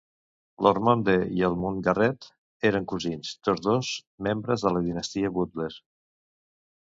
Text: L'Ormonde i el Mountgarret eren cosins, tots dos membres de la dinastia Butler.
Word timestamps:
L'Ormonde 0.67 1.13
i 1.39 1.43
el 1.49 1.57
Mountgarret 1.65 2.27
eren 2.71 2.87
cosins, 2.93 3.33
tots 3.49 3.63
dos 3.67 3.91
membres 4.29 4.67
de 4.69 4.71
la 4.77 4.83
dinastia 4.87 5.31
Butler. 5.39 5.71